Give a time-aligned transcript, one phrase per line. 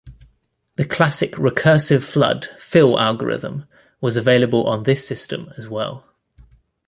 [0.77, 3.67] The classic recursive flood fill algorithm
[4.01, 6.07] was available on this system as well.